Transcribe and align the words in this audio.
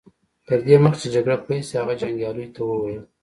تر 0.47 0.59
دې 0.67 0.75
مخکې 0.83 0.99
چې 1.01 1.07
جګړه 1.15 1.37
پيل 1.45 1.61
شي 1.67 1.75
هغه 1.81 1.93
جنګياليو 2.01 2.53
ته 2.55 2.61
وويل. 2.65 3.03